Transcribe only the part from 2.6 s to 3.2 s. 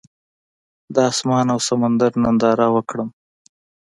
وکړم.